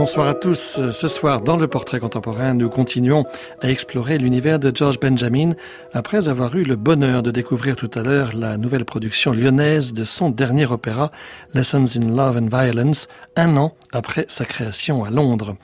[0.00, 0.80] Bonsoir à tous.
[0.92, 3.26] Ce soir, dans le portrait contemporain, nous continuons
[3.60, 5.50] à explorer l'univers de George Benjamin
[5.92, 10.04] après avoir eu le bonheur de découvrir tout à l'heure la nouvelle production lyonnaise de
[10.04, 11.12] son dernier opéra,
[11.52, 15.56] Lessons in Love and Violence, un an après sa création à Londres.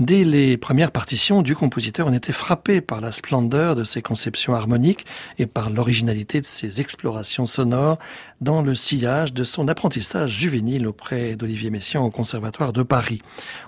[0.00, 4.56] Dès les premières partitions du compositeur, on était frappé par la splendeur de ses conceptions
[4.56, 5.06] harmoniques
[5.38, 7.98] et par l'originalité de ses explorations sonores
[8.40, 13.22] dans le sillage de son apprentissage juvénile auprès d'Olivier Messiaen au Conservatoire de Paris.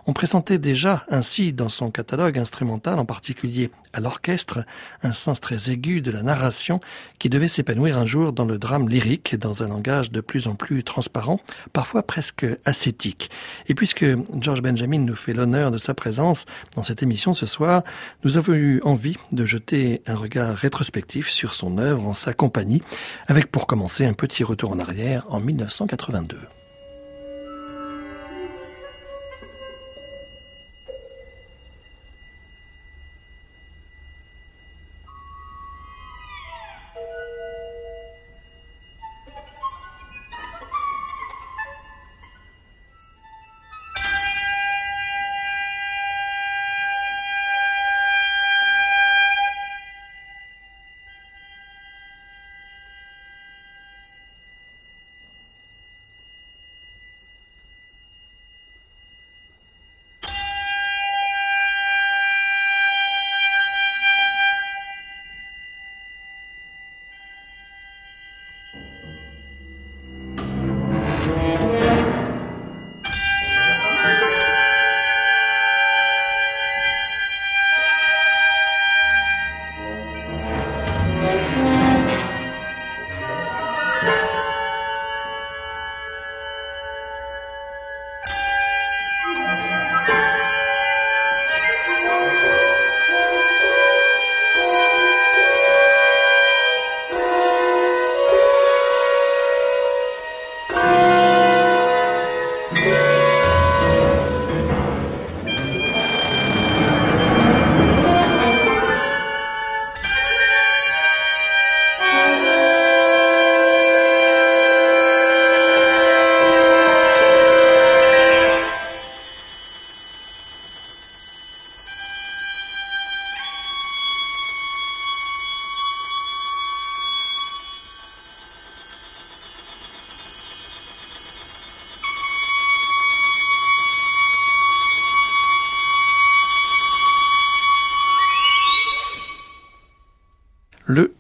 [0.07, 4.61] On présentait déjà ainsi dans son catalogue instrumental, en particulier à l'orchestre,
[5.03, 6.81] un sens très aigu de la narration
[7.19, 10.55] qui devait s'épanouir un jour dans le drame lyrique, dans un langage de plus en
[10.55, 11.41] plus transparent,
[11.73, 13.31] parfois presque ascétique.
[13.69, 14.05] Et puisque
[14.39, 16.45] George Benjamin nous fait l'honneur de sa présence
[16.77, 17.83] dans cette émission ce soir,
[18.25, 22.83] nous avons eu envie de jeter un regard rétrospectif sur son œuvre en sa compagnie,
[23.27, 26.39] avec pour commencer un petit retour en arrière en 1982.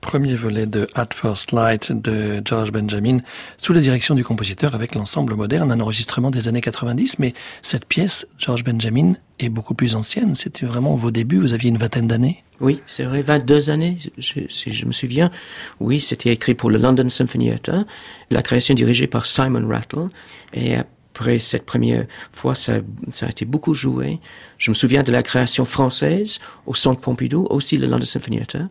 [0.09, 3.19] Premier volet de At First Light de George Benjamin
[3.59, 7.19] sous la direction du compositeur avec l'ensemble moderne, un enregistrement des années 90.
[7.19, 10.35] Mais cette pièce, George Benjamin, est beaucoup plus ancienne.
[10.35, 14.73] C'était vraiment vos débuts, vous aviez une vingtaine d'années Oui, c'est vrai, 22 années, si
[14.73, 15.31] je me souviens.
[15.79, 17.85] Oui, c'était écrit pour le London Symphony Theatre,
[18.31, 20.09] la création dirigée par Simon Rattle.
[20.55, 22.79] Et après cette première fois, ça,
[23.11, 24.21] ça, a été beaucoup joué.
[24.57, 28.69] Je me souviens de la création française au Centre Pompidou, aussi le London Symphony Theatre.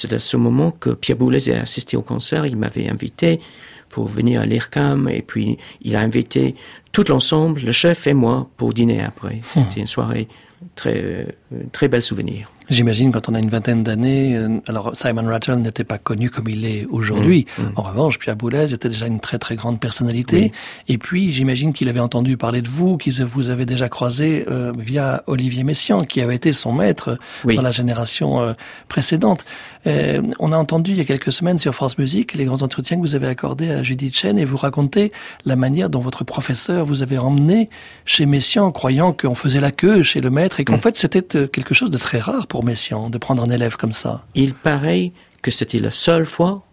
[0.00, 2.46] C'est à ce moment que Pierre Boulez a assisté au concert.
[2.46, 3.40] Il m'avait invité
[3.88, 6.54] pour venir à l'IRCAM et puis il a invité
[6.92, 9.40] tout l'ensemble, le chef et moi, pour dîner après.
[9.42, 10.28] C'était une soirée
[10.76, 11.24] très, euh,
[11.72, 12.50] très bel souvenir.
[12.68, 16.48] J'imagine quand on a une vingtaine d'années, euh, alors Simon Rattle n'était pas connu comme
[16.48, 17.46] il est aujourd'hui.
[17.56, 17.72] Mmh, mmh.
[17.76, 20.52] En revanche, Pierre Boulez était déjà une très très grande personnalité.
[20.86, 24.72] Et puis j'imagine qu'il avait entendu parler de vous, qu'il vous avait déjà croisé euh,
[24.76, 28.52] via Olivier Messiaen, qui avait été son maître dans la génération euh,
[28.88, 29.46] précédente.
[29.86, 32.96] Euh, on a entendu il y a quelques semaines sur France Musique les grands entretiens
[32.96, 35.12] que vous avez accordés à Judith Chen et vous racontez
[35.44, 37.70] la manière dont votre professeur vous avait emmené
[38.04, 40.80] chez Messiaen, croyant qu'on faisait la queue chez le maître et qu'en mmh.
[40.80, 44.26] fait c'était quelque chose de très rare pour Messiaen, de prendre un élève comme ça
[44.34, 45.12] Il paraît
[45.42, 46.64] que c'était la seule fois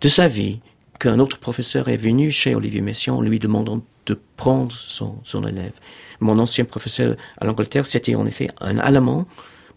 [0.00, 0.60] de sa vie
[0.98, 5.74] qu'un autre professeur est venu chez Olivier Messiaen en lui demandant de prendre son, élève.
[6.20, 9.26] Mon ancien professeur à l'Angleterre, c'était en effet un Allemand,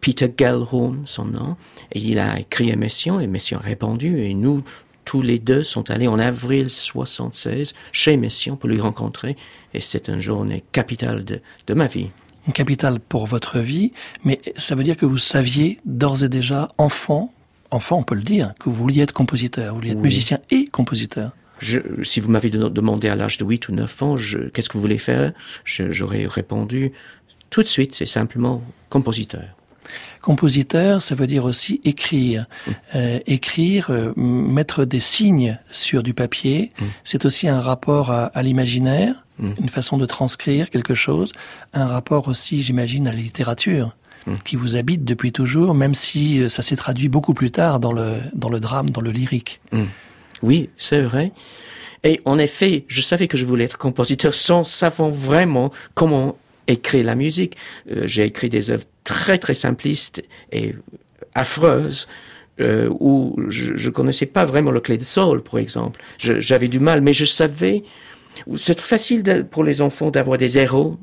[0.02, 1.58] Peter Gellhorn, son nom,
[1.92, 4.64] et il a écrit à Messiaen, et Messiaen a répondu, et nous,
[5.04, 9.36] tous les deux sont allés en avril 76 chez Messiaen pour lui rencontrer.
[9.74, 12.10] Et c'est une journée capitale de ma vie.
[12.48, 13.92] Une capitale pour votre vie,
[14.24, 17.34] mais ça veut dire que vous saviez d'ores et déjà, enfant,
[17.72, 20.66] enfant on peut le dire, que vous vouliez être compositeur, vous vouliez être musicien et
[20.66, 21.32] compositeur.
[21.60, 24.16] Je, si vous m'avez demandé à l'âge de 8 ou 9 ans,
[24.54, 25.34] qu'est-ce que vous voulez faire
[25.66, 26.94] J'aurais répondu
[27.50, 29.44] tout de suite, c'est simplement compositeur.
[30.22, 32.46] Compositeur, ça veut dire aussi écrire.
[32.46, 32.72] Mm.
[32.96, 36.86] Euh, écrire, euh, mettre des signes sur du papier, mm.
[37.04, 39.54] c'est aussi un rapport à, à l'imaginaire, mm.
[39.62, 41.34] une façon de transcrire quelque chose,
[41.74, 43.96] un rapport aussi, j'imagine, à la littérature
[44.44, 47.94] qui vous habite depuis toujours, même si euh, ça s'est traduit beaucoup plus tard dans
[47.94, 49.62] le, dans le drame, dans le lyrique.
[50.42, 51.32] Oui, c'est vrai.
[52.04, 56.38] Et en effet, je savais que je voulais être compositeur sans savoir vraiment comment
[56.68, 57.58] écrire la musique.
[57.92, 60.76] Euh, j'ai écrit des œuvres très très simplistes et
[61.34, 62.08] affreuses.
[62.62, 66.02] Euh, où je, je connaissais pas vraiment le clé de sol, par exemple.
[66.18, 67.84] J'avais du mal, mais je savais.
[68.56, 70.98] C'est facile de, pour les enfants d'avoir des héros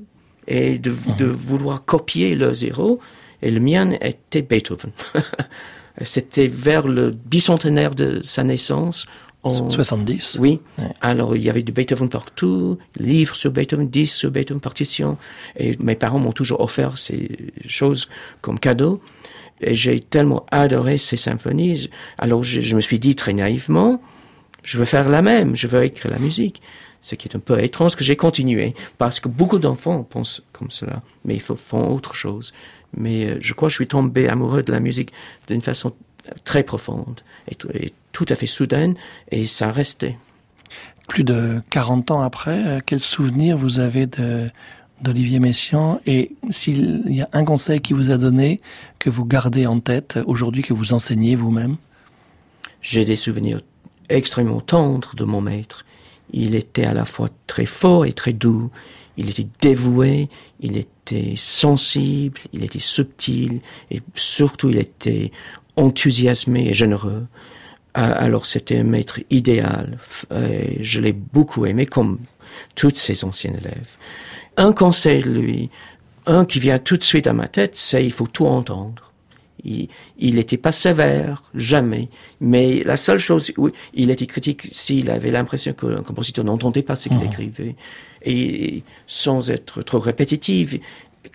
[0.46, 1.32] et de, de, mhm.
[1.32, 3.00] vouloir copier leurs héros.
[3.42, 4.90] Et le mien était Beethoven.
[6.02, 9.06] C'était vers le bicentenaire de sa naissance
[9.48, 10.60] 70 Oui.
[11.00, 15.18] Alors, il y avait du Beethoven partout, livres sur Beethoven, disques sur Beethoven, partitions.
[15.56, 17.30] Et mes parents m'ont toujours offert ces
[17.66, 18.08] choses
[18.40, 19.00] comme cadeau.
[19.60, 21.88] Et j'ai tellement adoré ces symphonies.
[22.18, 24.02] Alors, je, me suis dit très naïvement,
[24.62, 26.60] je veux faire la même, je veux écrire la musique.
[27.02, 30.70] Ce qui est un peu étrange que j'ai continué, parce que beaucoup d'enfants pensent comme
[30.70, 32.52] cela, mais ils font autre chose.
[32.96, 35.12] Mais euh, je crois que je suis tombé amoureux de la musique
[35.48, 35.92] d'une façon
[36.44, 37.56] très profonde et,
[38.12, 38.94] tout à fait soudaine,
[39.30, 40.16] et ça restait.
[41.06, 44.48] Plus de 40 ans après, euh, quel souvenir vous avez de,
[45.02, 48.60] d'Olivier Messiaen et s'il y a un conseil qui vous a donné
[48.98, 51.76] que vous gardez en tête aujourd'hui que vous enseignez vous-même?
[52.80, 53.60] J'ai des souvenirs
[54.08, 55.84] extrêmement tendres de mon maître.
[56.32, 58.70] Il était à la fois très fort et très doux.
[59.16, 60.28] Il était dévoué,
[60.60, 65.32] il était sensible, il était subtil et surtout il était
[65.76, 67.26] enthousiasmé et généreux.
[67.96, 69.98] Euh, alors c'était un maître idéal.
[70.34, 72.18] Et je l'ai beaucoup aimé, comme
[72.74, 73.96] toutes ses anciens élèves.
[74.56, 75.70] Un conseil, lui,
[76.26, 79.05] un qui vient tout de suite à ma tête, c'est il faut tout entendre.
[80.18, 82.08] Il n'était pas sévère, jamais.
[82.40, 86.82] Mais la seule chose, oui, il était critique s'il avait l'impression que le compositeur n'entendait
[86.82, 87.26] pas ce qu'il mmh.
[87.26, 87.76] écrivait.
[88.24, 90.76] Et sans être trop répétitif,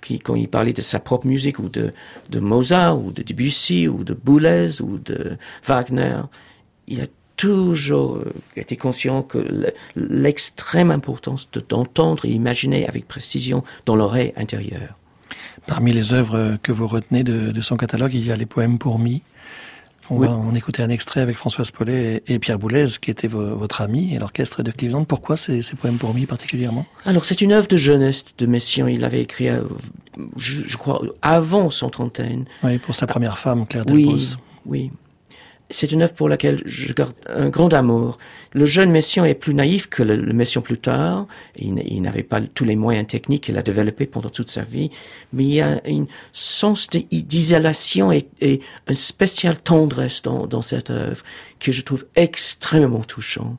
[0.01, 1.93] qui, quand il parlait de sa propre musique, ou de,
[2.29, 6.21] de Mozart, ou de Debussy, ou de Boulez, ou de Wagner,
[6.87, 7.07] il a
[7.37, 14.95] toujours euh, été conscient que l'extrême importance d'entendre et imaginer avec précision dans l'oreille intérieure.
[15.67, 18.77] Parmi les œuvres que vous retenez de, de son catalogue, il y a les poèmes
[18.77, 19.21] pour mi,
[20.11, 23.81] on va en écouter un extrait avec Françoise Paulet et Pierre Boulez, qui était votre
[23.81, 25.05] ami, et l'orchestre de Cleveland.
[25.05, 26.85] Pourquoi ces, ces poèmes pour mi particulièrement?
[27.05, 28.87] Alors, c'est une œuvre de jeunesse de Messiaen.
[28.87, 29.61] Il l'avait écrit, euh,
[30.35, 32.45] je, crois, avant son trentaine.
[32.63, 34.11] Oui, pour sa première femme, Claire Delbos.
[34.11, 34.35] Oui,
[34.65, 34.91] oui
[35.71, 38.17] c'est une œuvre pour laquelle je garde un grand amour.
[38.53, 41.27] Le jeune Messiaen est plus naïf que le, Messiaen plus tard.
[41.55, 44.91] Il, n'avait pas tous les moyens techniques qu'il a développés pendant toute sa vie,
[45.33, 51.23] mais il y a un sens d'isolation et, et une spéciale tendresse dans, cette œuvre
[51.59, 53.57] que je trouve extrêmement touchant.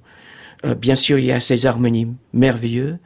[0.65, 2.99] Euh, bien sûr, il y a ces harmonies merveilleuses,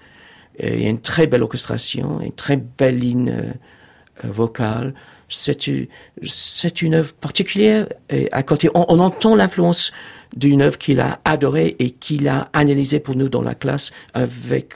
[0.59, 3.53] il y a une très belle orchestration, une très belle ligne euh,
[4.25, 4.95] vocale
[5.29, 7.89] c'est une, œuvre particulière.
[8.11, 9.93] Et à côté, on, entend l'influence
[10.37, 14.75] d'une œuvre qu'il a adorée et qu'il a analysée pour nous dans la classe avec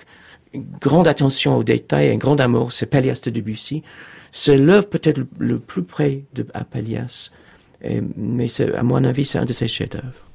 [0.52, 2.72] une grande attention aux détails et un grand amour.
[2.72, 3.82] C'est Pellias de Debussy.
[4.32, 7.30] C'est l'œuvre peut-être le, plus près de à Pellias.
[8.16, 10.29] mais à mon avis, c'est un de ses chefs-d'œuvre.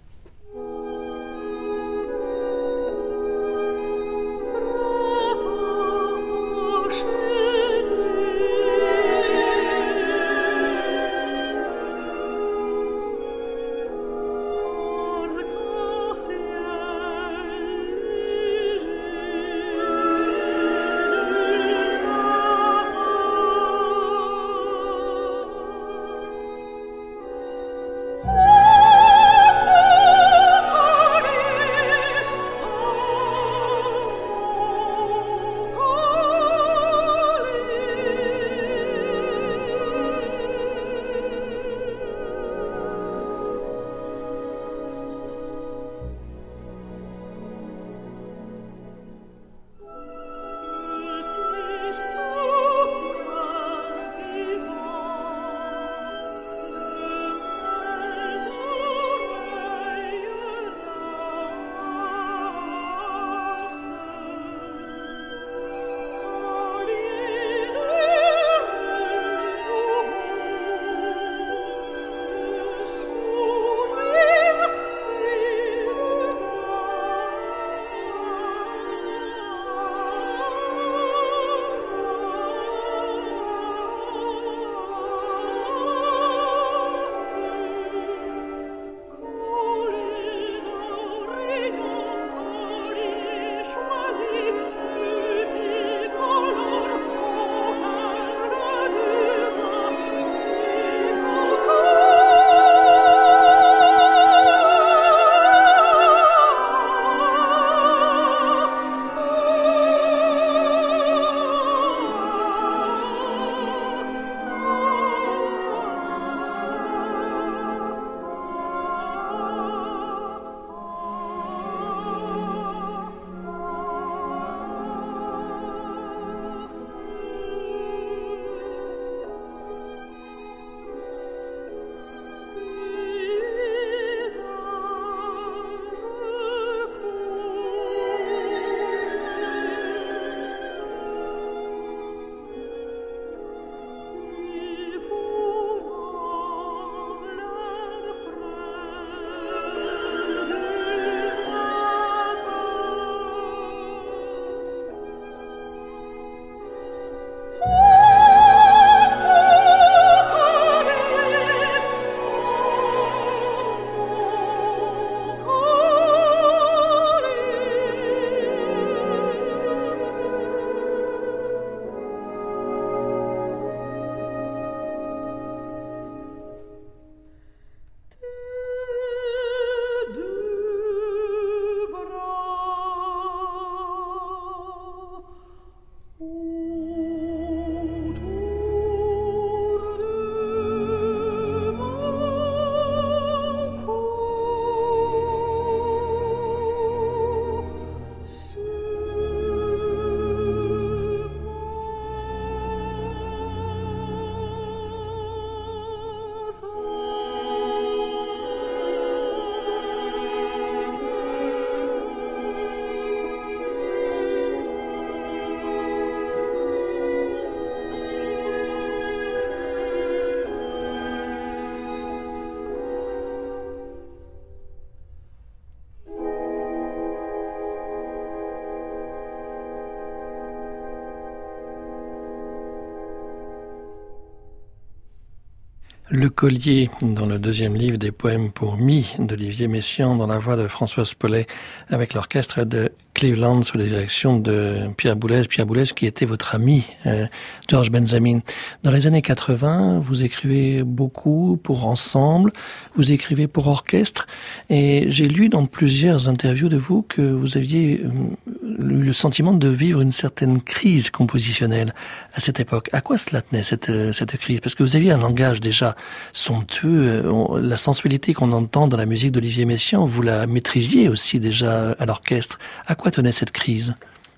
[236.16, 240.56] Le collier, dans le deuxième livre des poèmes pour mi d'Olivier Messiaen, dans la voix
[240.56, 241.46] de Françoise Paulet,
[241.90, 242.90] avec l'orchestre de
[243.26, 245.46] Cleveland sous la direction de Pierre Boulez.
[245.50, 247.26] Pierre Boulez qui était votre ami, euh,
[247.68, 248.42] George Benjamin.
[248.84, 252.52] Dans les années 80, vous écrivez beaucoup pour ensemble,
[252.96, 254.28] vous écrivez pour orchestre,
[254.70, 259.54] et j'ai lu dans plusieurs interviews de vous que vous aviez euh, eu le sentiment
[259.54, 261.96] de vivre une certaine crise compositionnelle
[262.36, 262.92] à cette époque.
[262.94, 264.60] À quoi cela tenait cette, euh, cette crise?
[264.60, 265.96] Parce que vous aviez un langage déjà
[266.34, 267.26] somptueux,
[267.60, 272.06] la sensualité qu'on entend dans la musique d'Olivier Messiaen, vous la maîtrisiez aussi déjà à
[272.06, 272.60] l'orchestre.
[272.86, 273.96] À quoi cette crise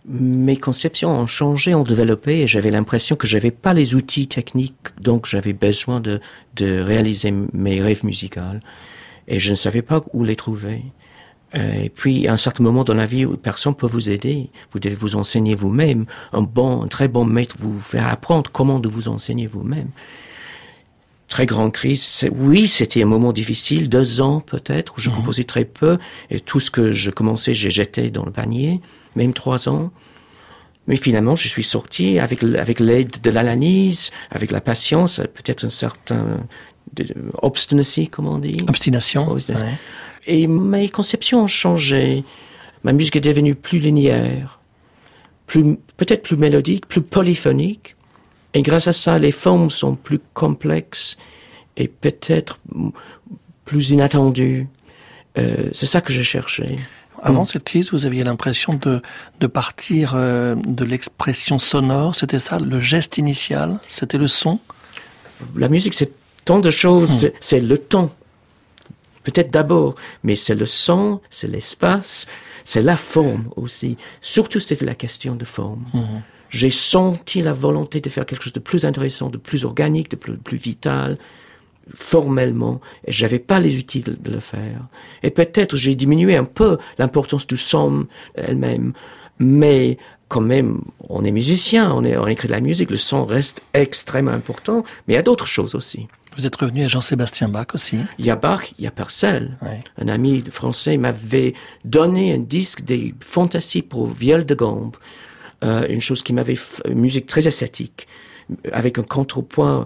[0.08, 4.76] mes conceptions ont changé, ont développé, et j'avais l'impression que j'avais pas les outils techniques,
[5.02, 6.22] donc j'avais besoin de,
[6.56, 8.40] de réaliser mes rêves musicaux,
[9.28, 10.84] et je ne savais pas où les trouver.
[11.56, 14.50] Euh, et puis, à un certain moment dans la vie, personne peut vous aider.
[14.72, 16.06] Vous devez vous enseigner vous-même.
[16.34, 19.90] Un bon, très bon maître vous faire apprendre comment de vous enseigner vous-même.
[21.28, 22.28] Très grande crise.
[22.34, 25.18] Oui, c'était un moment difficile, deux ans peut-être, où je mhm.
[25.18, 25.98] composais très peu,
[26.30, 28.80] et tout ce que je commençais, j'ai jeté dans le panier,
[29.16, 29.92] même trois ans.
[30.88, 35.70] Mais finalement, je suis sorti avec, avec l'aide de l'analyse, avec la patience, peut-être un
[35.70, 36.40] certain
[37.42, 38.64] obstinacy, comme on dit?
[38.68, 39.38] Obstination.
[40.28, 42.24] Et mes conceptions ont changé.
[42.84, 44.60] Ma musique est devenue plus linéaire,
[45.46, 47.97] plus, peut-être plus mélodique, plus polyphonique.
[48.54, 51.18] Et grâce à ça, les formes sont plus complexes
[51.76, 52.60] et peut-être
[53.66, 54.68] plus inattendues.
[55.38, 56.78] Euh, c'est ça que j'ai cherché.
[57.22, 59.02] Avant cette crise, vous aviez l'impression de,
[59.40, 64.60] de partir euh, de l'expression sonore, c'était ça, le geste initial, c'était le son?
[65.56, 66.12] La musique, c'est
[66.46, 67.32] tant de choses, hmm.
[67.40, 68.12] c'est le temps.
[69.24, 72.28] Peut-être d'abord, mais c'est le son, c'est l'espace,
[72.64, 73.98] c'est la forme aussi.
[74.22, 75.86] Surtout, c'était la question de forme.
[75.94, 80.12] Hmm j'ai senti la volonté de faire quelque chose de plus intéressant, de plus organique,
[80.12, 81.18] de plus, vital,
[81.94, 84.88] formellement, et j'avais pas les outils de, le faire.
[85.24, 88.94] Et peut-être j'ai diminué un peu l'importance du son elle-même,
[89.40, 93.26] mais quand même, on est musicien, on, est, on écrit de la musique, le son
[93.26, 96.08] reste extrêmement important, mais il y a d'autres choses aussi.
[96.38, 99.58] Vous êtes revenu à Jean-Sébastien Bach aussi Il y a Bach, il y a Purcell.
[99.98, 104.96] Un ami français m'avait donné un disque des fantasies pour viol de gambe
[105.64, 108.08] euh, une chose qui m'avait une musique très esthétique,
[108.72, 109.86] avec un contrepoint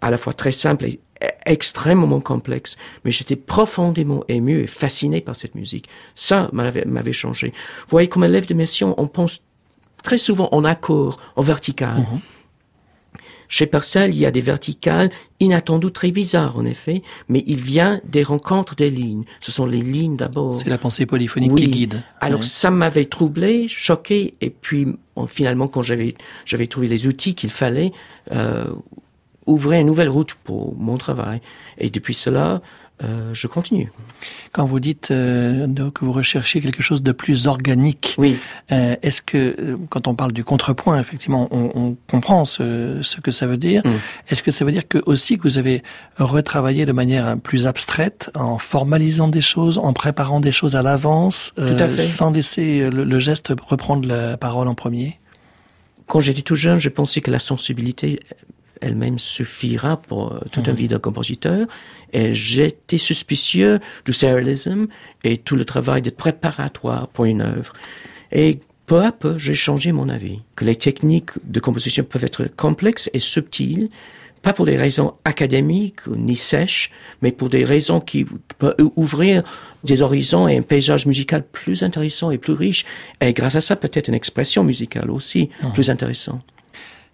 [0.00, 1.00] à la fois très simple et
[1.44, 5.88] extrêmement complexe, mais j'étais profondément ému et fasciné par cette musique.
[6.14, 7.48] Ça m'avait changé.
[7.48, 9.42] Vous voyez, comme élève de mission, on pense
[10.02, 11.98] très souvent en accord, en vertical.
[11.98, 12.20] Mhm.
[13.50, 18.00] Chez Purcell, il y a des verticales inattendues, très bizarres en effet, mais il vient
[18.04, 19.24] des rencontres des lignes.
[19.40, 20.54] Ce sont les lignes d'abord.
[20.56, 22.02] C'est la pensée polyphonique qui guide.
[22.20, 24.86] Alors ça m'avait troublé, choqué, et puis
[25.26, 26.14] finalement quand j'avais
[26.44, 27.92] j'avais trouvé les outils qu'il fallait,
[28.30, 28.72] euh,
[29.46, 31.40] ouvrir une nouvelle route pour mon travail.
[31.78, 32.62] Et depuis cela,
[33.02, 33.90] euh, je continue.
[34.52, 38.36] Quand vous dites euh, que vous recherchez quelque chose de plus organique, oui.
[38.72, 43.20] Euh, est-ce que euh, quand on parle du contrepoint, effectivement, on, on comprend ce, ce,
[43.20, 43.82] que ça veut dire.
[43.84, 43.90] Mm.
[44.28, 45.82] Est-ce que ça veut dire que aussi que vous avez
[46.18, 51.52] retravaillé de manière plus abstraite, en formalisant des choses, en préparant des choses à l'avance,
[51.98, 55.18] sans laisser le, le geste reprendre la parole en premier?
[56.06, 58.18] Quand j'étais tout jeune, je pensais que la sensibilité
[58.80, 60.78] elle-même suffira pour euh, toute une mhm.
[60.78, 61.66] vie d'un compositeur.
[62.12, 64.88] Et j'étais suspicieux du sérialisme
[65.24, 67.72] et tout le travail de préparatoire pour une œuvre.
[68.32, 72.48] Et peu à peu, j'ai changé mon avis, que les techniques de composition peuvent être
[72.56, 73.88] complexes et subtiles,
[74.42, 76.90] pas pour des raisons académiques ni sèches,
[77.22, 78.26] mais pour des raisons qui
[78.58, 79.42] peuvent ouvrir
[79.84, 82.84] des horizons et un paysage musical plus intéressant et plus riche.
[83.20, 85.72] Et grâce à ça, peut-être une expression musicale aussi mhm.
[85.72, 86.40] plus intéressante.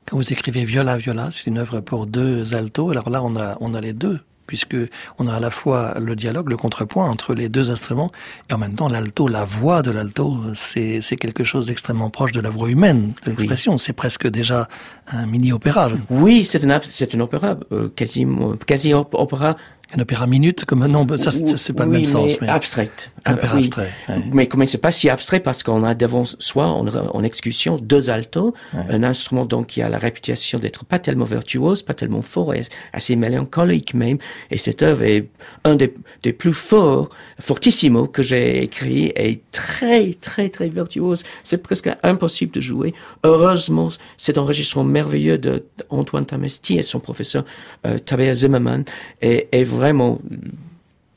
[0.07, 2.91] Quand vous écrivez Viola Viola, c'est une œuvre pour deux altos.
[2.91, 4.77] Alors là, on a, on a les deux, puisque
[5.19, 8.13] on a à la fois le dialogue, le contrepoint entre les deux instruments,
[8.51, 12.33] et en même temps l'alto, la voix de l'alto, c'est, c'est quelque chose d'extrêmement proche
[12.33, 13.79] de la voix humaine, de l'expression.
[13.79, 14.69] C'est presque déjà
[15.09, 15.91] un mini-opéra.
[16.11, 18.27] Oui, c'est un, c'est un opéra, euh, quasi,
[18.67, 19.57] quasi opéra
[19.95, 22.41] un opéra minute, comme non, ça, c'est pas le même sens.
[22.41, 23.13] Mais abstraite.
[23.25, 23.93] Un opéra euh, abstrait.
[24.33, 28.11] Mais comment c'est pas si abstrait parce qu'on a devant soi, en, en exécution, deux
[28.11, 32.53] altos, un instrument donc qui a la réputation d'être pas tellement virtuose, pas tellement fort,
[32.55, 34.19] et assez mélancolique même.
[34.51, 35.29] Et cette œuvre est
[35.65, 35.89] un des,
[36.33, 41.25] plus forts, fortissimo que j'ai écrit, et très très très virtuose.
[41.43, 42.95] C'est presque impossible de jouer.
[43.25, 47.45] Heureusement, cet enregistrement merveilleux de Antoine Tamesti et son professeur
[47.87, 48.85] euh, Tabea Zimmerman
[49.21, 50.21] est vraiment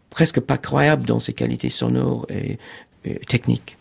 [0.09, 2.57] presque pas croyable dans ses qualités sonores et,
[3.27, 3.77] techniques.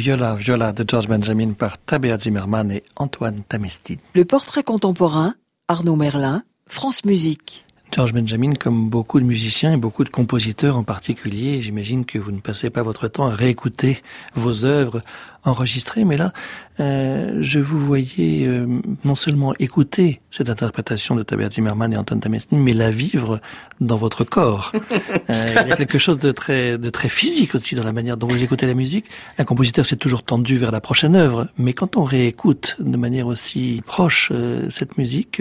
[0.00, 3.98] Viola, Viola de George Benjamin par Tabea Zimmerman et Antoine Tamesti.
[4.14, 5.34] Le portrait contemporain,
[5.68, 7.66] Arnaud Merlin, France Musique.
[7.92, 12.30] George Benjamin, comme beaucoup de musiciens et beaucoup de compositeurs en particulier, j'imagine que vous
[12.30, 14.00] ne passez pas votre temps à réécouter
[14.34, 15.02] vos œuvres
[15.44, 16.32] enregistrées, mais là,
[16.80, 18.66] euh, je vous voyais euh,
[19.04, 23.40] non seulement écouter cette interprétation de Tabea Zimmerman et Anton Tamesny, mais la vivre
[23.80, 24.72] dans votre corps.
[25.28, 28.16] Euh, il y a quelque chose de très, de très physique aussi dans la manière
[28.16, 29.04] dont vous écoutez la musique.
[29.38, 33.28] Un compositeur s'est toujours tendu vers la prochaine œuvre, mais quand on réécoute de manière
[33.28, 34.32] aussi proche
[34.70, 35.40] cette musique,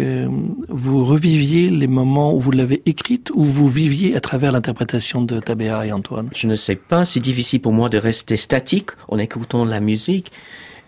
[0.67, 5.39] vous reviviez les moments où vous l'avez écrite ou vous viviez à travers l'interprétation de
[5.39, 6.29] Tabea et Antoine?
[6.33, 10.31] Je ne sais pas, c'est difficile pour moi de rester statique en écoutant la musique.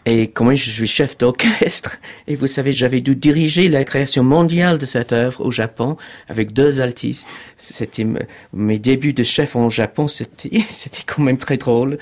[0.06, 4.80] Et comme je suis chef d'orchestre, et vous savez, j'avais dû diriger la création mondiale
[4.80, 5.96] de cette œuvre au Japon
[6.28, 7.30] avec deux altistes.
[7.58, 8.08] C'était
[8.52, 10.64] mes débuts de chef en Japon, c'était,
[11.06, 12.00] quand même très drôle.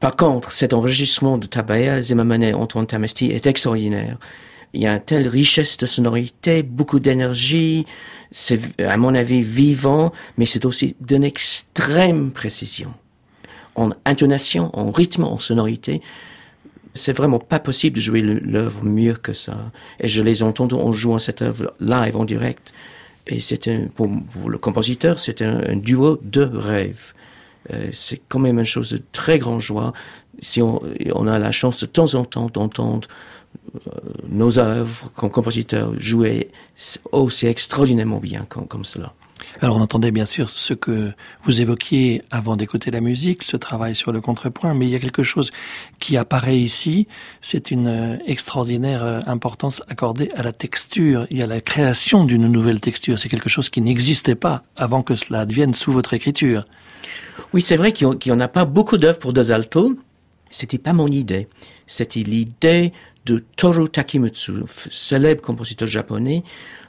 [0.00, 4.18] Par contre, cet enregistrement de Tabaya Zimmerman et Antoine Tamesti est extraordinaire.
[4.72, 7.86] Il y a une telle richesse de sonorité, beaucoup d'énergie.
[8.30, 12.92] C'est, à mon avis, vivant, mais c'est aussi d'une extrême précision.
[13.74, 16.02] En intonation, en rythme, en sonorité
[16.96, 19.70] c'est vraiment pas possible de jouer l'œuvre mieux que ça.
[20.00, 22.72] Et je les entends en jouant cette œuvre live en direct.
[23.26, 27.12] Et c'est pour, pour, le compositeur, c'est un, duo de rêve.
[27.72, 29.92] Euh, c'est quand même une chose de très grande joie
[30.38, 30.80] si on,
[31.26, 33.08] a la chance de temps en temps d'entendre
[34.28, 36.50] nos œuvres comme compositeur jouer
[37.12, 39.12] aussi extraordinairement bien comme, comme cela.
[39.60, 41.12] Alors on entendait bien sûr ce que
[41.44, 44.98] vous évoquiez avant d'écouter la musique, ce travail sur le contrepoint, mais il y a
[44.98, 45.50] quelque chose
[45.98, 47.06] qui apparaît ici,
[47.40, 52.48] c'est une euh, extraordinaire euh, importance accordée à la texture et à la création d'une
[52.48, 53.18] nouvelle texture.
[53.18, 56.66] C'est quelque chose qui n'existait pas avant que cela advienne sous votre écriture.
[57.52, 59.96] Oui, c'est vrai qu'il n'y en a pas beaucoup d'œuvres pour deux altos.
[60.50, 61.48] C'était pas mon idée.
[61.86, 62.92] C'était l'idée
[63.26, 64.52] de Toru Takimutsu,
[64.90, 66.44] célèbre compositeur japonais,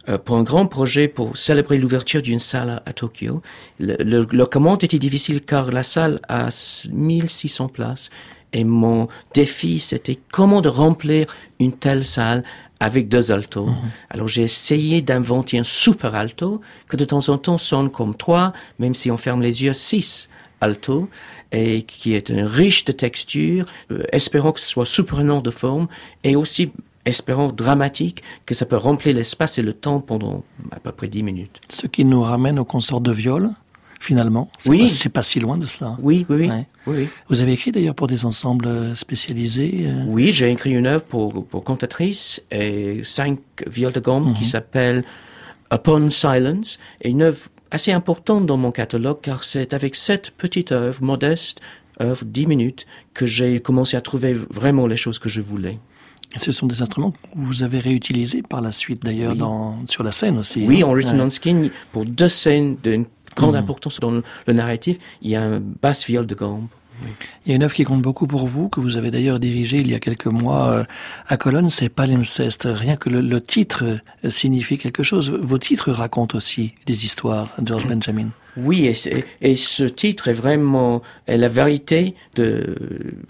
[0.08, 3.42] euh, pour un grand projet pour célébrer l'ouverture d'une salle à, Tokyo.
[3.80, 6.50] Le, le, commande était difficile car la salle a
[6.94, 8.10] 1600 places
[8.54, 11.26] et mon défi c'était comment de remplir
[11.60, 12.44] une telle salle
[12.80, 13.66] avec deux altos.
[13.66, 13.76] Mhm.
[14.12, 18.54] Alors j'ai essayé d'inventer un super alto que de temps en temps sonne comme trois,
[18.80, 20.30] même si on ferme les yeux, six
[20.62, 21.08] altos
[21.52, 25.88] et qui est riche de texture, euh, espérant que ce soit surprenant de forme
[26.24, 26.72] et aussi
[27.06, 31.24] espérant dramatique que ça peut remplir l'espace et le temps pendant à peu près dix
[31.24, 31.62] minutes.
[31.70, 33.50] Ce qui nous ramène au concert de viol,
[34.00, 34.50] finalement.
[34.66, 34.90] Oui.
[34.90, 35.96] C'est pas si loin de cela.
[36.02, 36.64] Oui, oui, oui.
[36.86, 41.04] oui, Vous avez écrit d'ailleurs pour des ensembles spécialisés euh Oui, j'ai écrit une œuvre
[41.04, 44.48] pour, pour cantatrice et cinq viols de gomme qui mhm.
[44.48, 45.04] s'appelle
[45.72, 50.72] Upon Silence, et une œuvre assez importante dans mon catalogue car c'est avec cette petite
[50.72, 51.62] œuvre modeste,
[52.02, 55.80] œuvre dix minutes, que j'ai commencé à trouver vraiment les choses que je voulais.
[56.36, 60.12] Ce sont des instruments que vous avez réutilisés par la suite d'ailleurs dans sur la
[60.12, 60.66] scène aussi.
[60.68, 63.62] Oui, en Written on Skin, pour deux scènes d'une grande mhm.
[63.62, 66.68] importance dans le, narratif, il y a un basse viol de gambe.
[67.46, 69.78] Il y a une œuvre qui compte beaucoup pour vous, que vous avez d'ailleurs dirigée
[69.78, 70.84] il y a quelques mois euh,
[71.28, 72.68] à Cologne, c'est Palimpsest.
[72.72, 75.30] Rien que le, titre euh, signifie quelque chose.
[75.30, 78.30] Vos titres racontent aussi des histoires, George Benjamin.
[78.58, 82.76] Oui, et, et, ce titre est vraiment est la vérité de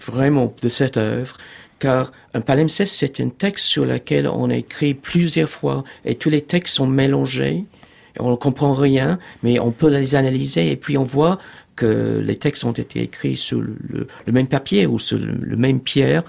[0.00, 1.36] vraiment de cette œuvre
[1.78, 6.30] car un palimpseste, c'est un texte sur lequel on a écrit plusieurs fois et tous
[6.30, 7.64] les textes sont mélangés.
[8.18, 11.38] On ne comprend rien, mais on peut les analyser et puis on voit
[11.78, 16.24] que les textes ont été écrits sur le, même papier ou sur le, même pierre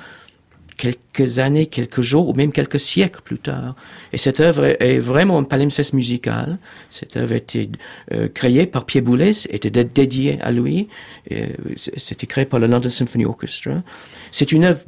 [0.78, 3.76] quelques années, quelques jours ou même quelques siècles plus tard.
[4.14, 6.58] Et cette œuvre est, vraiment un palimpseste musical.
[6.90, 7.70] Cette œuvre a été
[8.14, 10.88] euh, créée par Pierre Boulez, était dédiée à lui.
[11.32, 13.84] Euh, c'était créé par le London Symphony Orchestra.
[14.32, 14.84] C'est une œuvre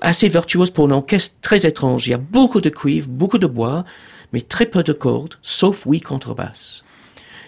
[0.00, 2.06] assez virtuose pour une orchestre très étrange.
[2.06, 3.84] Il y a beaucoup de cuivre, beaucoup de bois,
[4.32, 6.82] mais très peu de cordes, sauf oui contrebasse.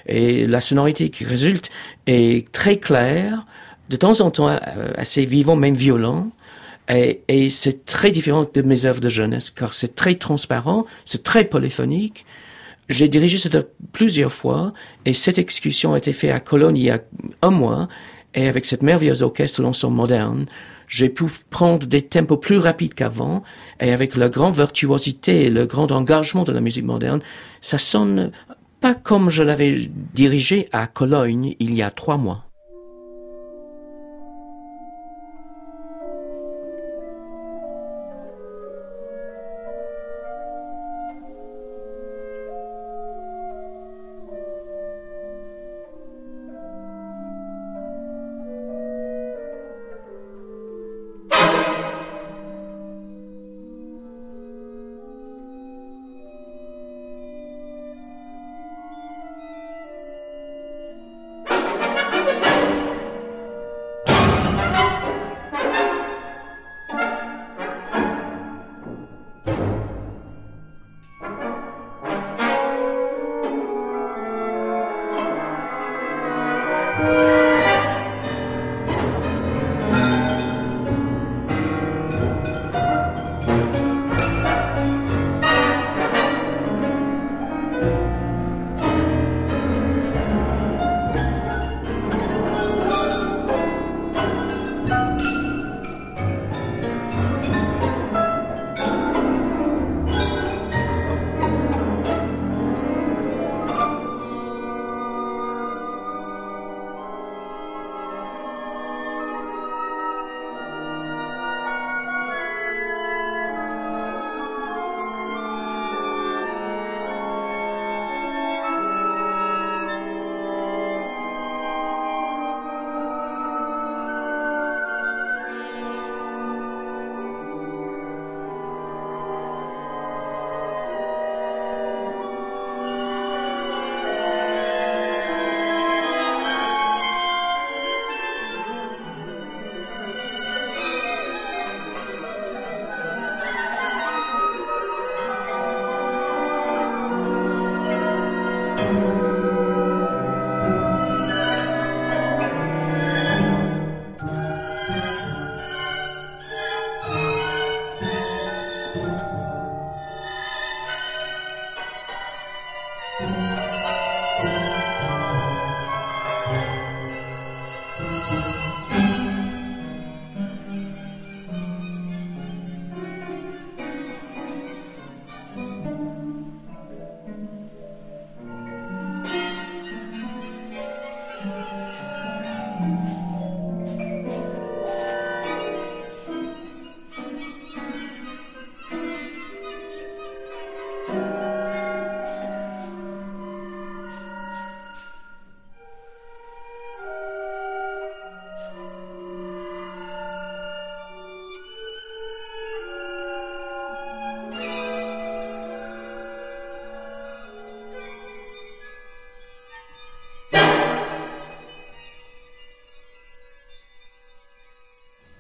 [0.07, 1.71] Et la sonorité qui résulte
[2.07, 3.47] est très claire,
[3.88, 4.59] de temps en temps euh,
[4.97, 6.31] assez vivant, même violent.
[6.88, 11.45] Et, c'est très différent de mes œuvres de jeunesse, car c'est très transparent, c'est très
[11.45, 12.27] polyphonique.
[12.90, 14.75] J'ai dirigé cette œuvre plusieurs fois,
[15.07, 17.01] et cette exécution a été faite à Cologne il y a
[17.40, 17.88] un mois,
[18.35, 20.47] et avec cette merveilleuse orchestre l'ensemble moderne,
[20.87, 23.43] j'ai pu prendre des tempos plus rapides qu'avant,
[23.81, 27.23] et avec la grande virtuosité et le grand engagement de la musique moderne,
[27.62, 28.31] ça sonne
[28.85, 32.43] pas comme je l'avais dirigé à Cologne il y a trois mois.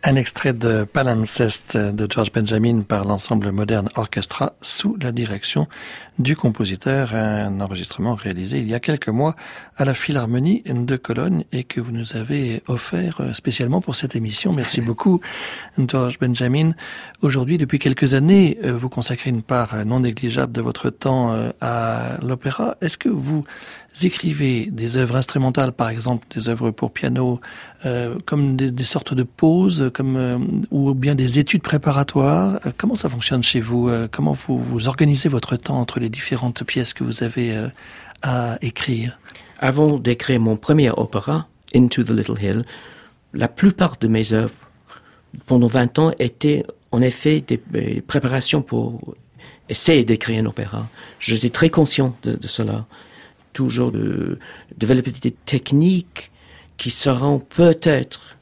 [0.06, 5.66] Un extrait de Palimpseste de George Benjamin par l'ensemble moderne orchestra sous la direction
[6.18, 9.34] du compositeur, un enregistrement réalisé il y a quelques mois
[9.78, 14.52] à la Philharmonie de Cologne et que vous nous avez offert spécialement pour cette émission.
[14.52, 15.22] Merci beaucoup,
[15.78, 16.72] George Benjamin.
[17.22, 22.76] Aujourd'hui, depuis quelques années, vous consacrez une part non négligeable de votre temps à l'opéra.
[22.82, 23.42] Est-ce que vous
[24.02, 27.40] écrivez des œuvres instrumentales, par exemple des œuvres pour piano,
[27.86, 30.38] euh, comme des, sortes de pauses, euh,
[30.70, 32.60] ou bien des études préparatoires.
[32.66, 36.64] Euh, comment ça fonctionne chez vous Comment vous, vous organisez votre temps entre les différentes
[36.64, 37.54] pièces que vous avez
[38.22, 39.18] à écrire?
[39.58, 42.64] Avant d'écrire mon premier opéra, Into the Little Hill,
[43.32, 44.54] la plupart de mes œuvres
[45.46, 47.58] pendant 20 ans étaient en effet des,
[48.00, 49.14] préparations pour
[49.68, 50.88] essayer d'écrire un opéra.
[51.18, 52.86] J'étais très conscient de cela
[53.54, 54.38] toujours de
[54.76, 56.30] développer des techniques
[56.76, 58.36] qui seront peut-être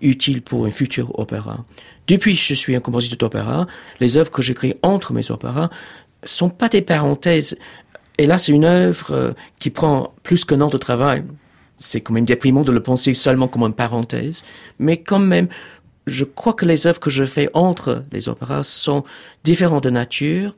[0.00, 1.64] utiles pour un futur opéra.
[2.08, 3.68] Depuis que je suis un compositeur d'opéra,
[4.00, 5.70] les œuvres que j'écris entre mes opéras
[6.24, 7.56] sont pas des parenthèses.
[8.18, 11.22] Et là, c'est une œuvre qui prend plus qu'un an de travail.
[11.78, 14.42] C'est quand même déprimant de le penser seulement comme une parenthèse,
[14.78, 15.48] mais quand même
[16.06, 19.04] je crois que les œuvres que je fais entre les opéras sont
[19.44, 20.54] différentes de nature,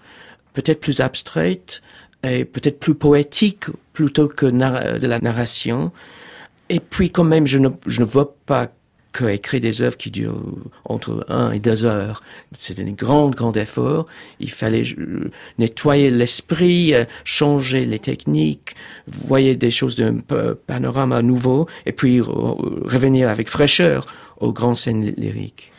[0.53, 1.81] peut-être plus abstraites
[2.23, 3.67] et peut-être plus poétiques
[3.99, 5.91] plutôt que de la narration.
[6.69, 8.69] Et puis quand même, je ne, je ne vois pas
[9.27, 10.41] écrire des œuvres qui durent
[10.85, 12.23] entre un et deux heures.
[12.53, 14.07] C'était un grand, grand effort.
[14.39, 18.77] Il fallait euh, nettoyer l'esprit, euh, changer les techniques,
[19.09, 20.19] voyer des choses d'un
[20.69, 24.07] panorama nouveau, et puis revenir avec fraîcheur
[24.41, 25.73] aux grandes scènes lyriques.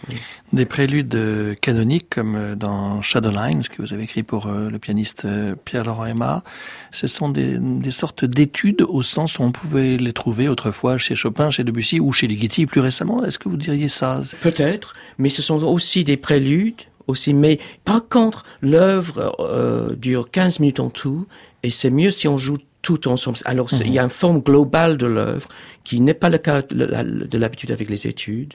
[0.51, 4.79] Des préludes euh, canoniques comme euh, dans Shadowlines que vous avez écrit pour euh, le
[4.79, 5.25] pianiste
[5.65, 6.43] Pierre-Laurent Emma,
[6.91, 11.15] ce sont des, des sortes d'études au sens où on pouvait les trouver autrefois chez
[11.15, 13.23] Chopin, chez Debussy ou chez Ligeti plus récemment.
[13.23, 14.21] Est-ce que vous diriez ça?
[14.41, 17.33] Peut-être, mais ce sont aussi des préludes aussi.
[17.33, 21.27] Mais par contre, l'œuvre euh, dure 15 minutes en tout,
[21.63, 23.37] et c'est mieux si on joue tout ensemble.
[23.45, 25.47] Alors, il y a une forme globale de l'œuvre
[25.83, 28.53] qui n'est pas le cas de l'habitude avec les études.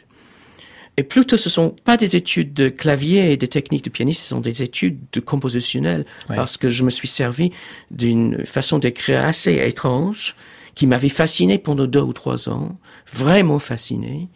[0.97, 4.29] Et plutôt, ce sont pas des études de clavier et des techniques de pianiste, ce
[4.29, 7.51] sont des études de compositionnel, parce que je me suis servi
[7.91, 10.37] d'une façon d'écrire assez étrange,
[10.77, 12.77] qui m'avait fasciné pendant deux ou trois ans,
[13.13, 14.29] vraiment fasciné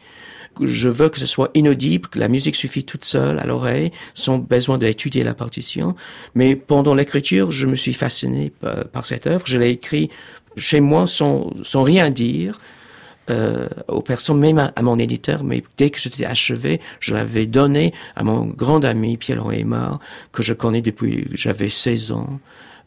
[0.66, 4.38] je veux que ce soit inaudible, que la musique suffit toute seule à l'oreille, sans
[4.38, 5.94] besoin d'étudier la partition.
[6.34, 8.52] Mais pendant l'écriture, je me suis fasciné
[8.92, 9.46] par, cette œuvre.
[9.46, 10.10] Je l'ai écrit
[10.56, 12.58] chez moi sans, sans rien dire.
[13.30, 17.92] Euh, aux personnes, même à, mon éditeur, mais dès que j'étais achevé, je l'avais donné
[18.16, 20.00] à mon grand ami Pierre-Henri Aymar,
[20.32, 22.40] que je connais depuis j'avais 16 ans.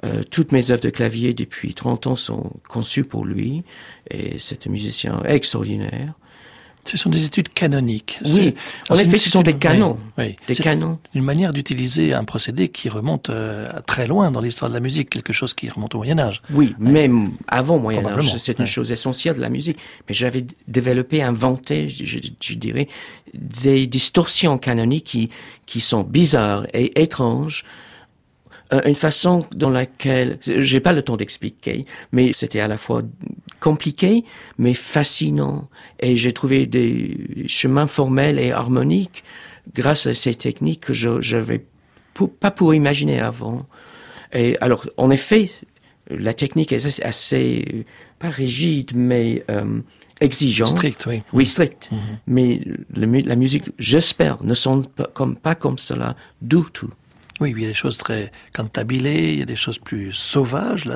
[0.04, 3.64] Euh, toutes mes œuvres de clavier depuis 30 ans sont conçues pour lui,
[4.10, 6.16] et c'est un musicien extraordinaire.
[6.86, 8.20] Ce sont des études canoniques.
[8.26, 8.56] Oui,
[8.90, 9.98] en effet, ce sont des canons.
[10.18, 11.00] Oui, Des canons.
[11.14, 15.10] Une manière d'utiliser un procédé qui remonte euh, très loin dans l'histoire de la musique,
[15.10, 16.42] quelque chose qui remonte au Moyen Âge.
[16.52, 19.78] Oui, même avant Moyen Âge, c'est une chose essentielle de la musique.
[20.08, 22.88] Mais j'avais développé, inventé, je, je, dirais,
[23.34, 25.30] des distorsions canoniques qui,
[25.66, 27.64] qui sont bizarres et étranges
[28.74, 33.02] euh, une façon dans laquelle, j'ai pas le temps d'expliquer, mais c'était à la fois
[33.62, 34.26] compliqué,
[34.58, 35.70] mais fascinant.
[36.02, 39.24] Et j'ai trouvé des chemins formels et harmoniques
[39.74, 41.66] grâce à ces techniques que je n'avais
[42.42, 43.66] pas pour imaginer avant.
[44.34, 45.50] Et alors, en effet,
[46.10, 47.86] la technique est assez,
[48.20, 49.80] pas rigide, mais euh,
[50.20, 50.70] exigeante.
[50.70, 51.22] Strict, oui.
[51.32, 51.90] Oui, strict.
[51.92, 52.00] Mhm.
[52.28, 52.62] Mais
[52.96, 56.92] la musique, j'espère, ne sonne pas comme, pas comme cela du tout.
[57.42, 60.88] Oui, il y a des choses très cantabilées, il y a des choses plus sauvages,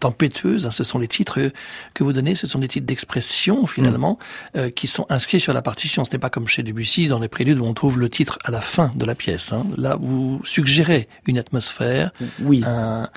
[0.00, 0.66] tempétueuses.
[0.66, 1.52] Hein, ce sont les titres
[1.94, 4.18] que vous donnez, ce sont des titres d'expression finalement
[4.54, 4.58] mm.
[4.58, 6.04] euh, qui sont inscrits sur la partition.
[6.04, 8.50] Ce n'est pas comme chez Debussy dans les préludes où on trouve le titre à
[8.50, 9.52] la fin de la pièce.
[9.52, 9.66] Hein.
[9.76, 12.12] Là, vous suggérez une atmosphère.
[12.40, 12.64] Oui.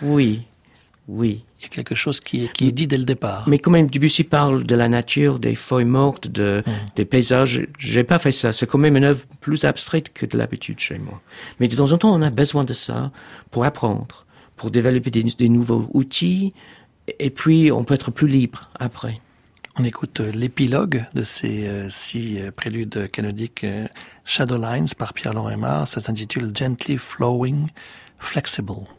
[0.04, 0.46] Oui.
[1.08, 1.44] Oui.
[1.60, 3.48] Il y a quelque chose qui est, qui est dit dès le départ.
[3.48, 6.72] Mais quand même, Debussy parle de la nature, des feuilles mortes, de, mm.
[6.96, 7.66] des paysages.
[7.80, 8.52] J'ai pas fait ça.
[8.52, 11.22] C'est quand même une œuvre plus abstraite que de l'habitude chez moi.
[11.60, 13.12] Mais de temps en temps, on a besoin de ça
[13.52, 16.54] pour apprendre, pour développer des, nouveaux outils.
[17.20, 19.16] Et puis, on peut être plus libre après.
[19.80, 23.66] On écoute euh, l'épilogue de ces euh, six euh, préludes canoniques
[24.26, 25.88] Shadowlines par Pierre-Laurent Aymar.
[25.88, 27.68] Ça s'intitule Gently Flowing
[28.18, 28.97] Flexible.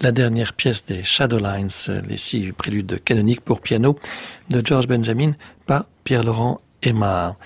[0.00, 1.70] La dernière pièce des Shadowlines,
[2.08, 3.98] les six préludes canoniques pour piano
[4.48, 5.32] de George Benjamin
[5.66, 7.36] par Pierre-Laurent Aymar.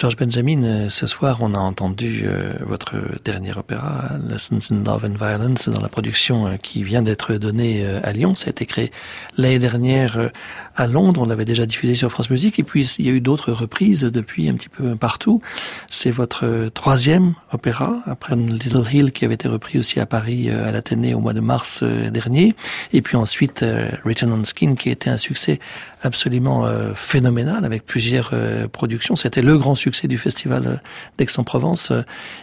[0.00, 5.04] George Benjamin, euh, ce soir, on a entendu euh, votre dernier opéra, Lessons in Love
[5.04, 8.34] and Violence, dans la production euh, qui vient d'être donnée à Lyon.
[8.34, 8.92] Ça a été créé
[9.36, 10.30] l'année dernière
[10.74, 11.20] à Londres.
[11.20, 12.58] On l'avait déjà diffusé sur France Musique.
[12.58, 15.42] Et puis, il y a eu d'autres reprises depuis un petit peu partout.
[15.90, 20.72] C'est votre troisième opéra, après Little Hill, qui avait été repris aussi à Paris, à
[20.72, 22.54] l'Athénée, au mois de mars dernier.
[22.94, 23.62] Et puis ensuite,
[24.04, 25.58] Written on Skin, qui a été un succès
[26.02, 28.32] absolument phénoménal, avec plusieurs
[28.72, 29.16] productions.
[29.16, 30.76] C'était le grand succès succès du festival euh,
[31.18, 32.02] d'Aix-en-Provence euh,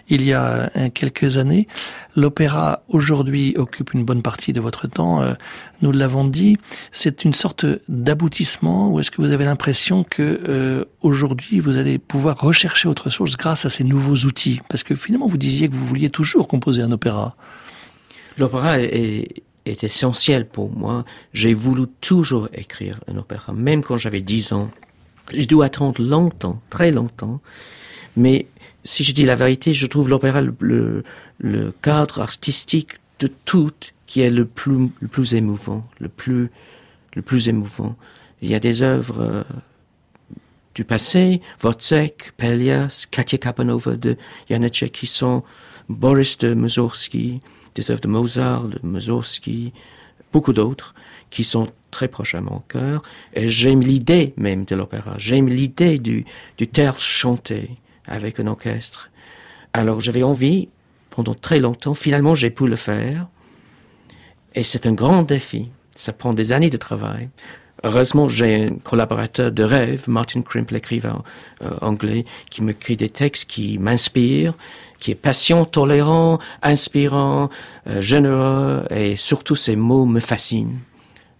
[0.10, 1.68] il y a euh, quelques années.
[2.16, 5.22] L'opéra aujourd'hui occupe une bonne partie de votre temps.
[5.84, 6.58] Nous l'avons dit,
[6.92, 12.40] c'est une sorte d'aboutissement ou est-ce que vous avez l'impression que aujourd'hui vous allez pouvoir
[12.40, 14.62] rechercher autre chose grâce à ces nouveaux outils?
[14.68, 17.36] Parce que finalement vous disiez que vous vouliez toujours composer un opéra.
[18.40, 21.06] L'opéra est, est essentiel pour moi.
[21.34, 24.72] J'ai voulu toujours écrire un opéra, même quand j'avais 10 ans.
[25.34, 27.42] Je dois attendre longtemps, très longtemps.
[28.16, 28.48] Mais
[28.84, 31.04] si je dis la vérité, je trouve l'opéra le,
[31.40, 33.72] le, cadre artistique de tout
[34.06, 36.50] qui est le plus, le plus émouvant, le plus,
[37.16, 37.96] le plus émouvant.
[38.42, 39.44] Il y a des œuvres euh,
[40.76, 44.16] du passé, Wozzeck, Pelias, Katia Kapanova de
[44.50, 45.44] Janáček qui sont
[45.90, 47.40] Boris de Mussorgsky,
[47.76, 49.74] des œuvres de Mozart, de Mussorgsky,
[50.32, 50.94] beaucoup d'autres
[51.30, 51.68] qui sont
[51.98, 53.02] très proches à mon cœur.
[53.34, 55.16] Et j'aime l'idée même de l'opéra.
[55.18, 56.26] J'aime l'idée du,
[56.60, 56.68] du
[57.00, 57.72] chanté
[58.06, 59.10] avec un orchestre.
[59.74, 60.70] Alors j'avais envie,
[61.10, 63.28] pendant très longtemps, finalement j'ai pu le faire.
[64.54, 65.70] Et c'est un grand défi.
[65.96, 67.30] Ça prend des années de travail.
[67.84, 71.24] Heureusement, j'ai un collaborateur de rêve, Martin Crimp, l'écrivain
[71.64, 74.56] euh, anglais, qui me crée des textes qui m'inspirent,
[75.00, 77.50] qui est patient, tolérant, inspirant,
[77.88, 80.80] euh, généreux, et surtout ses mots me fascinent.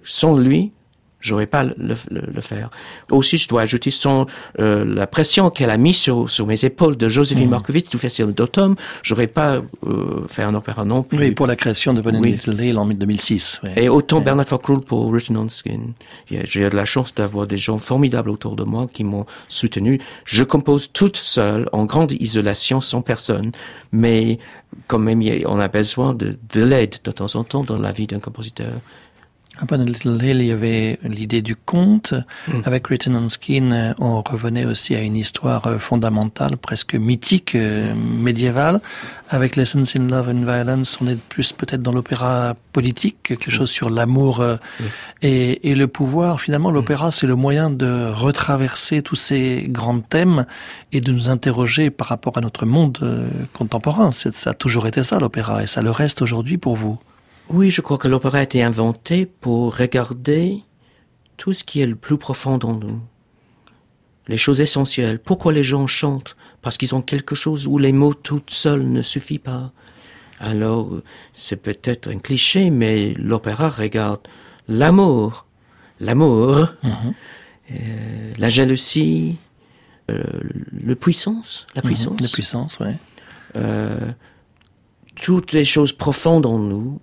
[0.08, 0.72] Sans lui,
[1.20, 2.70] j'aurais pas le, le, faire.
[3.12, 4.26] Aussi, je dois ajouter son,
[4.60, 7.52] euh, la pression qu'elle a mise sur, sur mes épaules de Joséphine mmh.
[7.52, 8.76] Markovitch, tout festival d'automne.
[9.04, 11.18] J'aurais pas euh, fait un opéra non plus.
[11.18, 12.40] Oui, pour la création de Bonnie oui.
[12.48, 13.62] Little en 2006.
[13.76, 15.94] Et autant Bernard Fakrul pour Written on Skin.
[16.30, 20.00] J'ai eu de la chance d'avoir des gens formidables autour de moi qui m'ont soutenu.
[20.26, 23.52] Je compose toute seule, en grande isolation, sans personne.
[23.92, 24.40] Mais
[24.88, 28.08] quand même, on a besoin de, de l'aide de temps en temps dans la vie
[28.08, 28.74] d'un compositeur.
[29.62, 32.14] Upon a Little Hill, il y avait l'idée du conte.
[32.48, 32.62] Mm.
[32.66, 37.56] Avec Written on Skin, euh, on revenait aussi à une histoire euh, fondamentale, presque mythique,
[37.56, 38.82] euh, médiévale.
[39.30, 43.70] Avec Lessons in Love and Violence, on est plus peut-être dans l'opéra politique, quelque chose
[43.70, 44.46] sur l'amour
[45.22, 46.40] et, et, le pouvoir.
[46.40, 50.46] Finalement, l'opéra, c'est le moyen de retraverser tous ces grands thèmes
[50.94, 53.00] et de nous interroger par rapport à notre monde
[53.52, 54.12] contemporain.
[54.14, 56.98] Ça a toujours été ça, l'opéra, et ça le reste aujourd'hui pour vous.
[57.50, 60.64] Oui, je crois que l'opéra a été inventé pour regarder
[61.38, 63.02] tout ce qui est le plus profond dans nous.
[64.28, 65.20] Les choses essentielles.
[65.20, 66.36] Pourquoi les gens chantent?
[66.62, 69.72] Parce qu'ils ont quelque chose où les mots tout seuls ne suffisent pas.
[70.40, 70.90] Alors,
[71.34, 74.20] c'est peut-être un cliché, mais l'opéra regarde
[74.68, 75.46] l'amour,
[76.00, 77.14] l'amour, mhm.
[77.72, 79.38] euh, la jalousie,
[80.12, 80.24] euh,
[80.72, 81.88] le puissance, la mhm.
[81.88, 82.22] puissance.
[82.22, 82.92] la puissance, oui.
[83.56, 84.12] Euh,
[85.16, 87.00] toutes les choses profondes en nous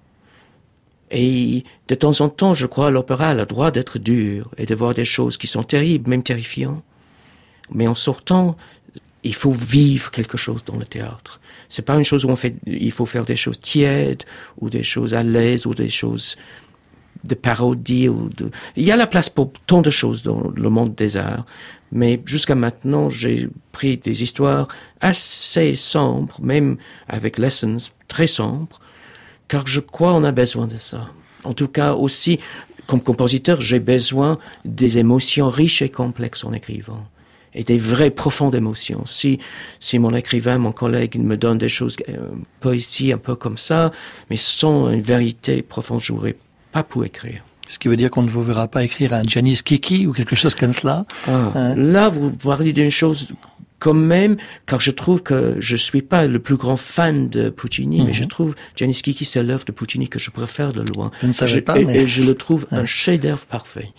[1.11, 4.75] et de temps en temps, je crois, l'opéra a le droit d'être dur et de
[4.75, 6.83] voir des choses qui sont terribles, même terrifiantes.
[7.71, 8.57] Mais en sortant,
[9.23, 11.41] il faut vivre quelque chose dans le théâtre.
[11.69, 14.25] C'est pas une chose où on fait, il faut faire des choses tièdes
[14.61, 16.37] ou des choses à l'aise ou des choses
[17.25, 20.69] de parodie ou de, il y a la place pour tant de choses dans le
[20.69, 21.47] monde des arts.
[21.91, 24.69] Mais jusqu'à maintenant, j'ai pris des histoires
[25.01, 26.77] assez sombres, même
[27.09, 27.79] avec lessons
[28.09, 28.81] très sombres,
[29.49, 31.09] car je crois qu'on a besoin de ça.
[31.45, 32.39] En tout cas, aussi,
[32.87, 37.05] comme compositeur, j'ai besoin des émotions riches et complexes en écrivant
[37.55, 39.07] et des vraies profondes émotions.
[39.07, 39.39] Si,
[39.81, 42.31] si mon écrivain, mon collègue me donne des choses, euh,
[42.61, 43.93] poésie un peu comme ça,
[44.29, 46.37] mais sans une vérité profonde, je n'aurais
[46.73, 47.43] pas pu écrire.
[47.67, 50.37] Ce qui veut dire qu'on ne vous verra pas écrire un Janis Kiki ou quelque
[50.37, 51.07] chose comme cela.
[51.27, 51.75] Ah, hein?
[51.77, 53.29] Là, vous parlez d'une chose
[53.85, 58.03] quand même, car je trouve que je suis pas le plus grand fan de Puccini,
[58.03, 58.29] mais je mhm.
[58.31, 61.11] trouve Janis Kiki, c'est l'œuvre de Puccini que je préfère de loin.
[61.21, 63.91] Je ne savais pas, et, et, je le trouve un chef-d'œuvre parfait.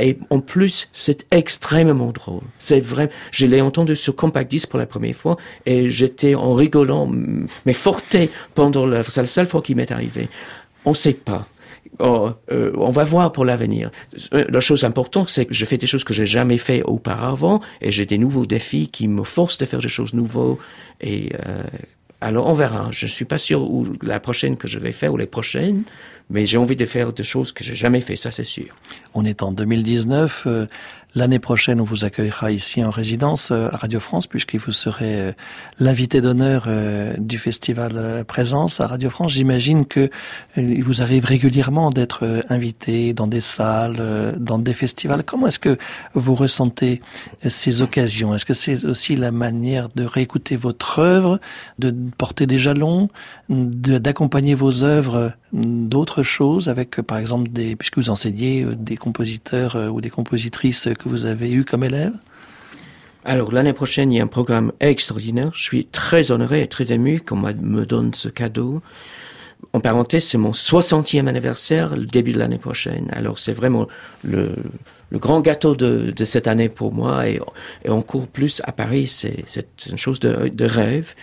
[0.00, 2.44] Et en plus, c'est extrêmement drôle.
[2.56, 3.10] C'est vrai.
[3.32, 7.10] Je l'ai entendu sur Compact Disc pour la première fois et j'étais en rigolant,
[7.66, 10.28] mais forté pendant la, c'est la seule fois qu'il m'est arrivé.
[10.84, 11.48] On sait pas.
[12.00, 13.90] Oh, euh, on va voir pour l'avenir.
[14.32, 17.60] Euh, la chose importante, c'est que je fais des choses que j'ai jamais fait auparavant
[17.80, 20.56] et j'ai des nouveaux défis qui me forcent de faire des choses nouvelles
[21.00, 21.62] et euh,
[22.20, 22.88] Alors on verra.
[22.90, 25.82] Je suis pas sûr où la prochaine que je vais faire ou les prochaines,
[26.30, 28.74] mais j'ai envie de faire des choses que j'ai jamais fait, ça c'est sûr.
[29.12, 30.44] On est en 2019.
[30.46, 30.66] Euh,
[31.14, 35.20] l'année prochaine, on vous accueillera ici en résidence euh, à Radio France, puisque vous serez
[35.20, 35.32] euh,
[35.78, 36.68] l'invité d'honneur
[37.18, 39.32] du festival Présence à Radio France.
[39.32, 40.10] J'imagine que
[40.56, 45.24] il vous arrive régulièrement d'être invité dans des salles, dans des festivals.
[45.24, 45.76] Comment est-ce que
[46.14, 47.00] vous ressentez
[47.46, 48.34] ces occasions?
[48.34, 51.40] Est-ce que c'est aussi la manière de réécouter votre œuvre,
[51.78, 53.08] de porter des jalons,
[53.48, 59.76] d'accompagner vos œuvres d'autres choses avec, par exemple, des, puisque vous enseignez euh, des compositeurs
[59.76, 62.18] euh, ou des compositrices vous avez eu comme élèves
[63.26, 65.50] alors l'année prochaine, il y a un programme extraordinaire.
[65.54, 68.82] Je suis très honoré et très ému qu'on me donne ce cadeau.
[69.72, 73.08] En parenthèse, c'est mon 60e anniversaire, le début de l'année prochaine.
[73.12, 73.88] Alors c'est vraiment
[74.22, 74.54] le,
[75.10, 77.40] grand gâteau de, cette année pour moi et,
[77.86, 81.14] et encore plus à Paris, c'est une chose de rêve.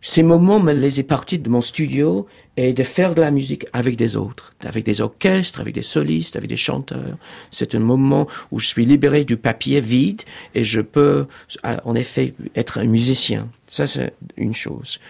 [0.00, 2.26] Ces moments me les ai partis de mon studio
[2.56, 6.36] et de faire de la musique avec des autres, avec des orchestres, avec des solistes,
[6.36, 7.16] avec des chanteurs.
[7.50, 10.22] C'est un moment où je suis libéré du papier vide
[10.54, 11.26] et je peux,
[11.64, 13.48] en effet, être un musicien.
[13.66, 15.00] Ça, c'est une chose.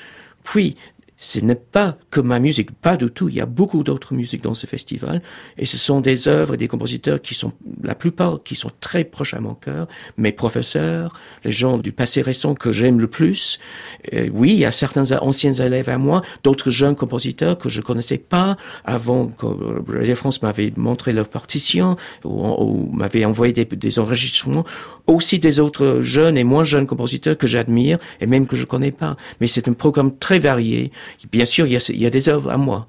[0.42, 0.76] Puis,
[1.20, 3.28] ce n'est pas que ma musique, pas du tout.
[3.28, 5.20] Il y a beaucoup d'autres musiques dans ce festival,
[5.58, 7.52] et ce sont des œuvres et des compositeurs qui sont,
[7.82, 9.88] la plupart, qui sont très proches à mon cœur.
[10.16, 11.12] Mes professeurs,
[11.44, 13.58] les gens du passé récent que j'aime le plus.
[14.32, 18.18] oui, il y a certains anciens élèves à moi, d'autres jeunes compositeurs que je connaissais
[18.18, 19.46] pas avant que
[19.90, 24.64] Radio France m'avait montré leur partition ou, m'avait envoyé des, des enregistrements.
[25.08, 28.92] Aussi des autres jeunes et moins jeunes compositeurs que j'admire et même que je connais
[28.92, 29.16] pas.
[29.40, 30.92] Mais c'est un programme très varié
[31.30, 32.86] Bien sûr, il y a, des œuvres à moi,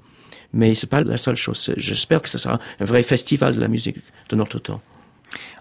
[0.52, 1.72] mais c'est pas la seule chose.
[1.76, 3.98] J'espère que ce sera un vrai festival de la musique
[4.28, 4.80] de notre temps.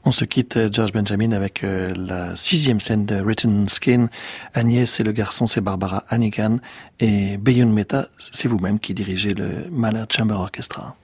[0.06, 4.08] On se quitte, euh, George Benjamin, avec euh, la sixième scène de Written Skin.
[4.54, 6.58] Agnès et le garçon, c'est Barbara Hannigan.
[7.00, 10.96] Et Bayun Meta, c'est vous-même qui dirigez le Mahler Chamber Orchestra.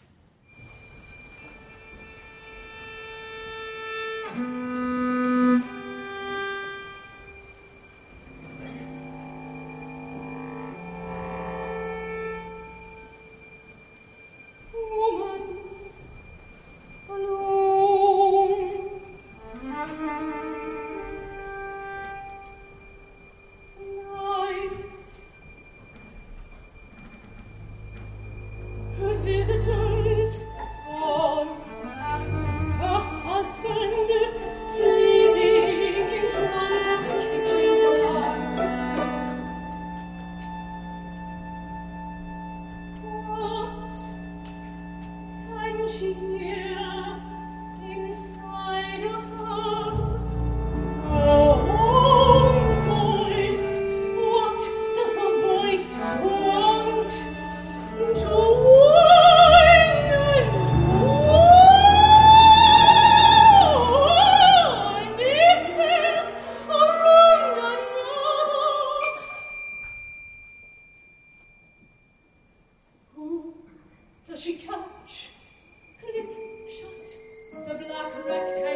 [77.96, 78.75] are correct.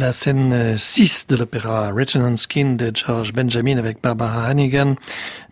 [0.00, 4.94] La scène 6 de l'opéra Written on Skin de George Benjamin avec Barbara Hannigan,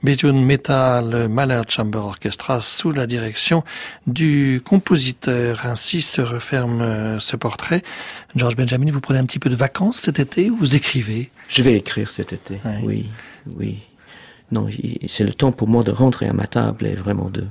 [0.03, 3.62] Bejun Meta, le Mahler Chamber Orchestra sous la direction
[4.07, 5.66] du compositeur.
[5.66, 7.82] Ainsi se referme euh, ce portrait.
[8.36, 11.30] George Benjamin, vous prenez un petit peu de vacances cet été ou vous écrivez?
[11.51, 13.11] Je vais écrire cet été, oui,
[13.55, 13.80] oui.
[14.51, 14.66] Non,
[15.09, 17.44] c'est le temps pour moi de rentrer à ma table et vraiment de,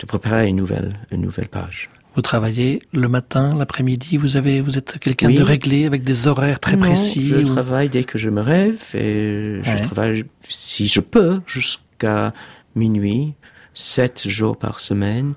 [0.00, 1.90] de préparer une nouvelle, une nouvelle page.
[2.14, 4.18] Vous travaillez le matin, l'après-midi.
[4.18, 7.26] Vous avez, vous êtes quelqu'un de réglé avec des horaires très précis.
[7.26, 12.32] Je travaille dès que je me rêve et je travaille si je peux jusqu'à
[12.76, 13.34] minuit,
[13.74, 15.34] sept jours par semaine.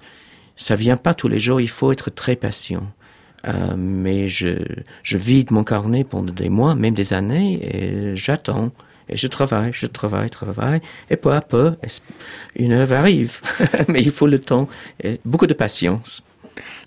[0.55, 1.61] Ça vient pas tous les jours.
[1.61, 2.83] Il faut être très patient.
[3.47, 4.57] Euh, mais je,
[5.03, 8.71] je vide mon carnet pendant des mois, même des années, et j'attends.
[9.09, 11.75] Et je travaille, je travaille, travaille, et peu à peu,
[12.55, 13.39] une heure arrive.
[13.87, 14.67] mais il faut le temps
[15.01, 16.23] et beaucoup de patience.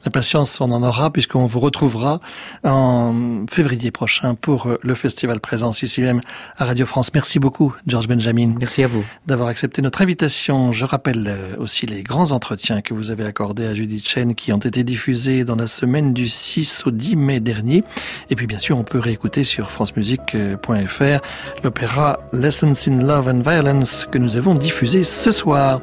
[0.04, 2.20] La patience, on en aura puisqu'on vous retrouvera
[2.64, 6.20] en février prochain pour euh, le festival présence ici même
[6.56, 7.10] à Radio France.
[7.14, 8.54] Merci beaucoup, George Benjamin.
[8.58, 9.04] Merci à vous.
[9.26, 10.72] D'avoir accepté notre invitation.
[10.72, 14.52] Je rappelle euh, aussi les grands entretiens que vous avez accordés à Judith Chen qui
[14.52, 17.84] ont été diffusés dans la semaine du 6 au 10 mai dernier.
[18.30, 21.20] Et puis, bien sûr, on peut réécouter sur francemusique.fr
[21.62, 25.80] l'opéra Lessons in Love and Violence que nous avons diffusé ce soir.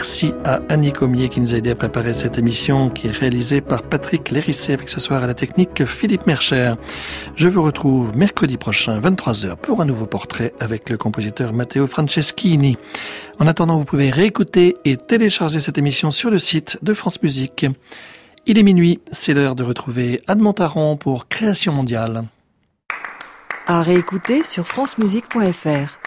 [0.00, 3.60] Merci à Annie Comier qui nous a aidé à préparer cette émission qui est réalisée
[3.60, 6.72] par Patrick Lérissé avec ce soir à la technique Philippe Mercher.
[7.36, 12.78] Je vous retrouve mercredi prochain 23h pour un nouveau portrait avec le compositeur Matteo Franceschini.
[13.40, 17.66] En attendant, vous pouvez réécouter et télécharger cette émission sur le site de France Musique.
[18.46, 22.24] Il est minuit, c'est l'heure de retrouver Anne Montaron pour Création mondiale.
[23.66, 25.99] À réécouter sur francemusique.fr.